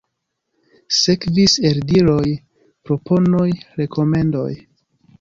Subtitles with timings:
[0.99, 2.25] Sekvis eldiroj,
[2.91, 3.49] proponoj,
[3.81, 4.53] rekomendoj.